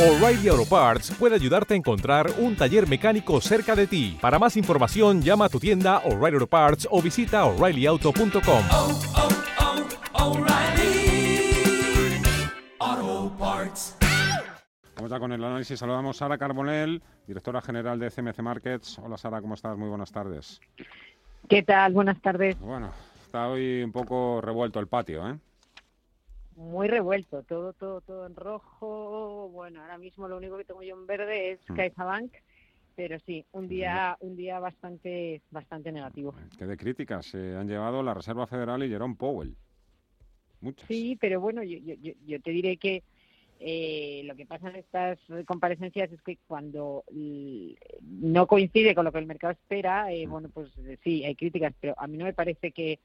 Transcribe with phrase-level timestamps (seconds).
[0.00, 4.16] O'Reilly Auto Parts puede ayudarte a encontrar un taller mecánico cerca de ti.
[4.18, 8.64] Para más información, llama a tu tienda O'Reilly Auto Parts o visita oreillyauto.com.
[8.70, 9.00] oh,
[12.80, 13.98] oh, Parts.
[14.96, 15.78] Vamos ya con el análisis.
[15.78, 18.98] Saludamos a Sara Carbonell, directora general de CMC Markets.
[19.00, 19.76] Hola Sara, ¿cómo estás?
[19.76, 20.62] Muy buenas tardes.
[21.46, 21.92] ¿Qué tal?
[21.92, 22.58] Buenas tardes.
[22.58, 22.90] Bueno,
[23.20, 25.36] está hoy un poco revuelto el patio, ¿eh?
[26.60, 29.48] Muy revuelto, todo, todo, todo en rojo.
[29.48, 31.74] Bueno, ahora mismo lo único que tengo yo en verde es Mm.
[31.74, 32.34] CaixaBank,
[32.94, 36.34] pero sí, un día, un día bastante, bastante negativo.
[36.58, 39.56] Que de críticas se han llevado la Reserva Federal y Jerome Powell.
[40.60, 40.86] Muchas.
[40.86, 43.04] Sí, pero bueno, yo, yo, yo, te diré que
[43.58, 49.18] eh, lo que pasa en estas comparecencias es que cuando no coincide con lo que
[49.18, 50.30] el mercado espera, eh, Mm.
[50.30, 53.00] bueno, pues eh, sí, hay críticas, pero a mí no me parece que,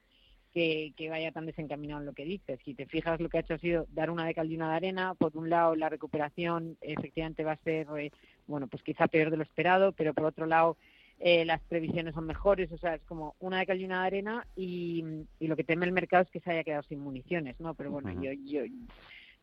[0.56, 2.62] que, que vaya tan desencaminado en lo que dices.
[2.64, 4.70] Si te fijas, lo que ha hecho ha sido dar una de cal y una
[4.70, 5.14] de arena.
[5.14, 8.10] Por un lado, la recuperación efectivamente va a ser, eh,
[8.48, 10.78] bueno, pues quizá peor de lo esperado, pero por otro lado,
[11.20, 14.08] eh, las previsiones son mejores, o sea, es como una de cal y una de
[14.08, 15.04] arena y,
[15.42, 17.74] y lo que teme el mercado es que se haya quedado sin municiones, ¿no?
[17.74, 18.62] Pero bueno, yo, yo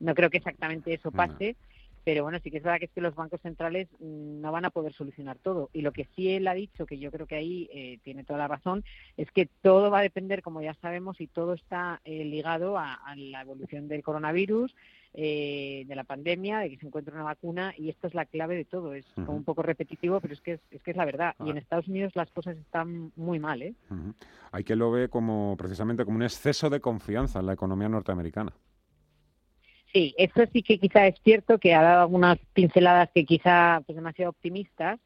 [0.00, 1.56] no creo que exactamente eso pase,
[2.04, 4.70] pero bueno, sí que es verdad que es que los bancos centrales no van a
[4.70, 5.70] poder solucionar todo.
[5.72, 8.38] Y lo que sí él ha dicho, que yo creo que ahí eh, tiene toda
[8.38, 8.84] la razón,
[9.16, 12.94] es que todo va a depender, como ya sabemos, y todo está eh, ligado a,
[12.94, 14.74] a la evolución del coronavirus,
[15.14, 18.56] eh, de la pandemia, de que se encuentre una vacuna, y esto es la clave
[18.56, 18.94] de todo.
[18.94, 21.34] Es como un poco repetitivo, pero es que es, es que es la verdad.
[21.38, 21.44] Ah.
[21.46, 23.74] Y en Estados Unidos las cosas están muy mal, ¿eh?
[24.52, 28.54] Hay que lo ve como precisamente como un exceso de confianza en la economía norteamericana.
[29.92, 33.96] Sí, eso sí que quizá es cierto, que ha dado algunas pinceladas que quizá pues
[33.96, 34.98] demasiado optimistas,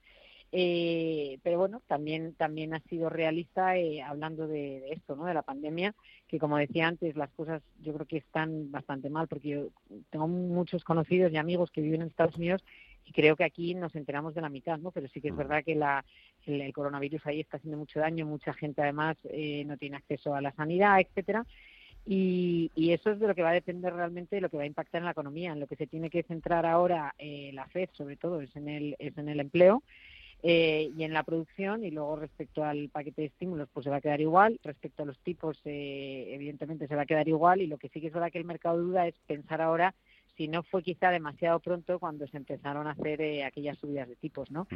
[0.53, 5.25] eh, pero bueno, también también ha sido realista eh, hablando de, de esto, ¿no?
[5.25, 5.93] De la pandemia,
[6.29, 9.69] que como decía antes, las cosas yo creo que están bastante mal, porque yo
[10.11, 12.65] tengo muchos conocidos y amigos que viven en Estados Unidos
[13.05, 14.93] y creo que aquí nos enteramos de la mitad, ¿no?
[14.93, 15.39] Pero sí que es Mm.
[15.39, 16.05] verdad que la,
[16.47, 20.33] el, el coronavirus ahí está haciendo mucho daño, mucha gente además eh, no tiene acceso
[20.33, 21.45] a la sanidad, etcétera.
[22.09, 24.63] Y, y eso es de lo que va a depender realmente de lo que va
[24.63, 25.53] a impactar en la economía.
[25.53, 28.69] En lo que se tiene que centrar ahora eh, la FED, sobre todo, es en
[28.69, 29.83] el, es en el empleo
[30.45, 31.85] eh, y en la producción.
[31.85, 34.61] Y luego, respecto al paquete de estímulos, pues se va a quedar igual.
[34.63, 37.61] Respecto a los tipos, eh, evidentemente se va a quedar igual.
[37.61, 39.93] Y lo que sí que es verdad que el mercado duda es pensar ahora
[40.37, 44.17] si no fue quizá demasiado pronto cuando se empezaron a hacer eh, aquellas subidas de
[44.17, 44.67] tipos, ¿no?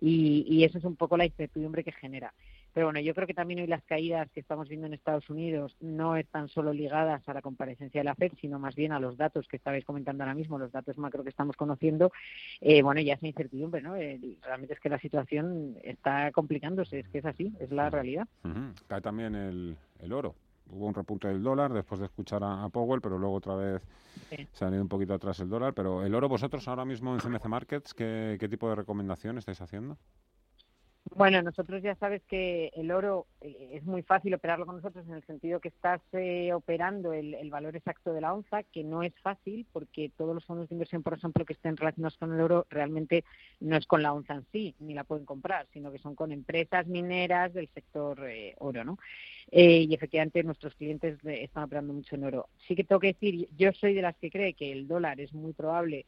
[0.00, 2.32] Y, y eso es un poco la incertidumbre que genera.
[2.72, 5.76] Pero bueno, yo creo que también hoy las caídas que estamos viendo en Estados Unidos
[5.80, 9.16] no están solo ligadas a la comparecencia de la FED, sino más bien a los
[9.16, 12.12] datos que estabais comentando ahora mismo, los datos macro que estamos conociendo.
[12.60, 13.96] Eh, bueno, ya esa incertidumbre, ¿no?
[13.96, 18.28] Eh, realmente es que la situación está complicándose, es que es así, es la realidad.
[18.44, 18.72] Ujú.
[18.86, 20.34] Cae también el, el oro.
[20.70, 23.82] Hubo un repunte del dólar después de escuchar a, a Powell, pero luego otra vez
[24.30, 24.46] Sí.
[24.52, 25.72] se ha ido un poquito atrás el dólar.
[25.74, 29.60] Pero el oro, vosotros ahora mismo en CMC Markets, ¿qué, qué tipo de recomendación estáis
[29.60, 29.96] haciendo?
[31.14, 35.14] Bueno, nosotros ya sabes que el oro eh, es muy fácil operarlo con nosotros en
[35.14, 39.02] el sentido que estás eh, operando el, el valor exacto de la onza, que no
[39.02, 42.40] es fácil porque todos los fondos de inversión, por ejemplo, que estén relacionados con el
[42.40, 43.24] oro, realmente
[43.60, 46.32] no es con la onza en sí, ni la pueden comprar, sino que son con
[46.32, 48.98] empresas mineras del sector eh, oro, ¿no?
[49.50, 52.48] Eh, y efectivamente nuestros clientes están operando mucho en oro.
[52.66, 55.32] Sí que tengo que decir, yo soy de las que cree que el dólar es
[55.32, 56.06] muy probable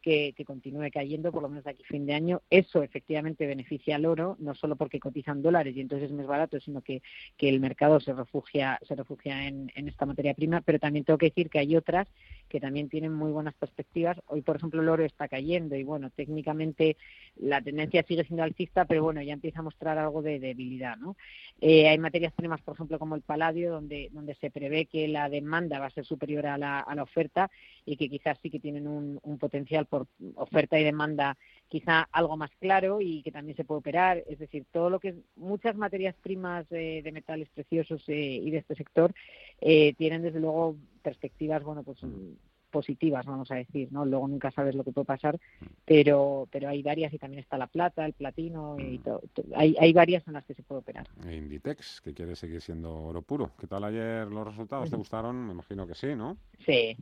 [0.00, 2.42] que, que continúe cayendo, por lo menos de aquí fin de año.
[2.50, 6.60] Eso efectivamente beneficia al oro, no solo porque cotizan dólares y entonces es más barato,
[6.60, 7.02] sino que,
[7.36, 10.60] que el mercado se refugia, se refugia en, en esta materia prima.
[10.60, 12.08] Pero también tengo que decir que hay otras
[12.50, 14.20] que también tienen muy buenas perspectivas.
[14.26, 16.96] Hoy, por ejemplo, el oro está cayendo y bueno, técnicamente
[17.36, 21.16] la tendencia sigue siendo alcista, pero bueno, ya empieza a mostrar algo de debilidad, ¿no?
[21.60, 25.28] Eh, hay materias primas, por ejemplo, como el paladio, donde, donde se prevé que la
[25.28, 27.50] demanda va a ser superior a la, a la oferta
[27.86, 32.50] y que quizás sí que tienen un, potencial por oferta y demanda quizá algo más
[32.60, 34.24] claro y que también se puede operar.
[34.28, 38.58] Es decir, todo lo que es muchas materias primas de metales preciosos eh, y de
[38.58, 39.14] este sector
[39.60, 42.32] eh, tienen desde luego perspectivas, bueno, pues mm,
[42.70, 44.04] positivas, vamos a decir, ¿no?
[44.04, 45.38] Luego nunca sabes lo que puede pasar,
[45.84, 49.20] pero pero hay varias y también está la plata, el platino y todo.
[49.34, 51.06] to- Hay, hay varias en las que se puede operar.
[51.26, 53.50] E Inditex, que quiere seguir siendo oro puro.
[53.58, 54.88] ¿Qué tal ayer los resultados?
[54.90, 55.46] ¿Te gustaron?
[55.46, 56.36] Me imagino que sí, ¿no?
[56.64, 56.96] Sí,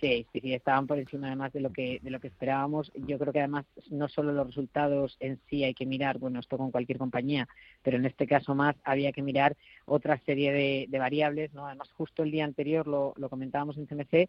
[0.00, 2.90] sí, sí, sí, estaban por encima además de lo que de lo que esperábamos.
[2.94, 6.56] Yo creo que además no solo los resultados en sí hay que mirar, bueno, esto
[6.56, 7.48] con cualquier compañía,
[7.82, 9.56] pero en este caso más había que mirar
[9.86, 11.66] otra serie de, de variables, ¿no?
[11.66, 14.28] Además, justo el día anterior lo, lo comentábamos en CMC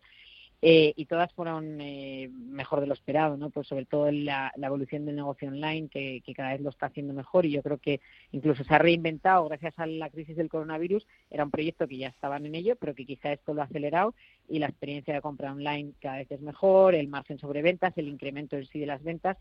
[0.61, 3.49] eh, y todas fueron eh, mejor de lo esperado, ¿no?
[3.49, 7.45] Pues sobre todo la, evolución del negocio online, que, cada vez lo está haciendo mejor
[7.45, 8.01] y yo creo que
[8.31, 11.07] incluso se ha reinventado gracias a la crisis del coronavirus.
[11.29, 14.13] Era un proyecto que ya estaban en ello, pero que quizá esto lo ha acelerado
[14.49, 18.09] y la experiencia de compra online cada vez es mejor, el margen sobre ventas, el
[18.09, 19.37] incremento en sí de las ventas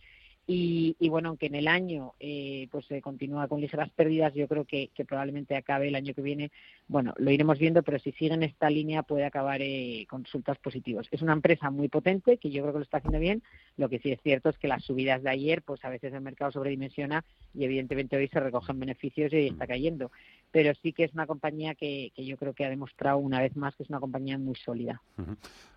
[0.50, 4.64] y, bueno, aunque en el año eh, pues se continúa con ligeras pérdidas, yo creo
[4.64, 6.50] que, probablemente acabe el año que viene.
[6.86, 10.58] Bueno, lo iremos viendo, pero si sigue en esta línea puede acabar eh, con resultados
[10.58, 11.06] positivos.
[11.10, 13.42] Es una empresa muy potente que yo creo que lo está haciendo bien.
[13.76, 16.22] Lo que sí es cierto es que las subidas de ayer, pues a veces el
[16.22, 20.10] mercado sobredimensiona y evidentemente hoy se recogen beneficios y está cayendo.
[20.50, 23.76] Pero sí que es una compañía que, yo creo que ha demostrado una vez más
[23.76, 25.02] que es una compañía muy sólida.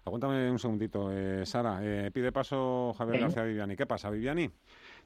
[0.05, 1.79] Aguántame un segundito, eh, Sara.
[1.81, 3.75] Eh, pide paso Javier García Viviani.
[3.75, 4.49] ¿Qué pasa, Viviani?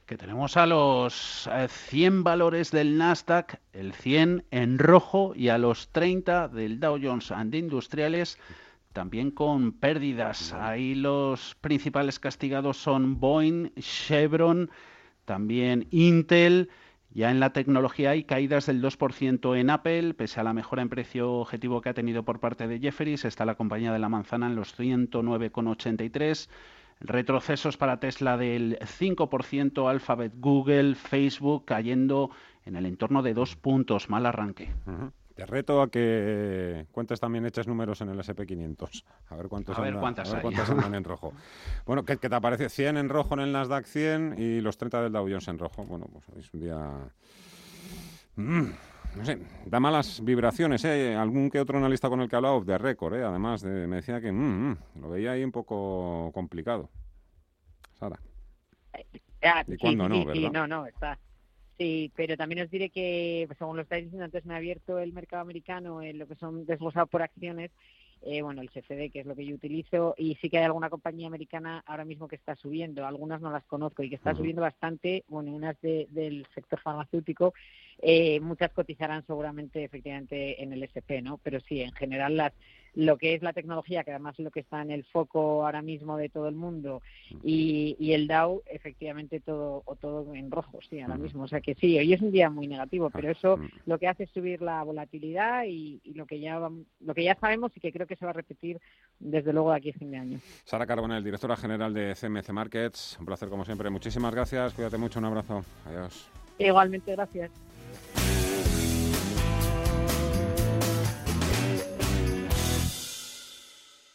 [0.05, 5.89] Que tenemos a los 100 valores del Nasdaq, el 100 en rojo y a los
[5.89, 8.37] 30 del Dow Jones and Industriales
[8.95, 10.53] también con pérdidas.
[10.53, 14.71] Ahí los principales castigados son Boeing, Chevron,
[15.25, 16.69] también Intel.
[17.15, 20.89] Ya en la tecnología hay caídas del 2% en Apple, pese a la mejora en
[20.89, 23.23] precio objetivo que ha tenido por parte de Jefferies.
[23.23, 26.49] Está la compañía de la manzana en los 109,83.
[26.99, 32.31] Retrocesos para Tesla del 5%, Alphabet, Google, Facebook cayendo
[32.65, 34.09] en el entorno de dos puntos.
[34.09, 34.73] Mal arranque.
[35.35, 39.03] Te reto a que cuentes también eches números en el SP500.
[39.27, 41.33] A ver cuántos, a cuántas, andan en rojo.
[41.85, 42.69] Bueno, ¿qué, te aparece?
[42.69, 45.83] 100 en rojo en el Nasdaq 100 y los 30 del Dow Jones en rojo.
[45.83, 46.79] Bueno, pues es un día...
[48.37, 48.63] Mm,
[49.17, 51.15] no sé, da malas vibraciones, ¿eh?
[51.17, 53.23] Algún que otro analista con el que he hablado de récord, ¿eh?
[53.25, 56.89] Además, de, me decía que mm, mm, lo veía ahí un poco complicado.
[57.99, 58.17] Sara.
[59.43, 60.51] Ah, ¿Y cuándo no, verdad?
[60.51, 61.19] no, no, está
[61.77, 64.97] Sí, pero también os diré que, pues, según lo estáis diciendo, antes me ha abierto
[64.97, 67.71] el mercado americano en lo que son desglosados por acciones.
[68.21, 70.89] Eh, bueno, el CFD, que es lo que yo utilizo, y sí que hay alguna
[70.89, 74.63] compañía americana ahora mismo que está subiendo, algunas no las conozco y que está subiendo
[74.63, 77.53] bastante, bueno, unas del sector farmacéutico,
[78.01, 81.37] eh, muchas cotizarán seguramente efectivamente en el SP, ¿no?
[81.43, 82.53] Pero sí, en general las
[82.95, 85.81] lo que es la tecnología, que además es lo que está en el foco ahora
[85.81, 87.01] mismo de todo el mundo,
[87.31, 87.37] mm.
[87.43, 91.43] y, el Dow, efectivamente todo, o todo en rojo, sí, ahora mismo.
[91.43, 93.69] O sea que sí, hoy es un día muy negativo, pero eso mm.
[93.85, 97.71] lo que hace es subir la volatilidad y, lo que ya lo que ya sabemos
[97.75, 98.79] y que creo que se va a repetir
[99.19, 100.39] desde luego de aquí a fin de año.
[100.63, 103.89] Sara Carbonell, directora general de CMC Markets, un placer como siempre.
[103.89, 105.65] Muchísimas gracias, cuídate mucho, un abrazo.
[105.85, 106.29] Adiós.
[106.57, 107.51] Igualmente, gracias.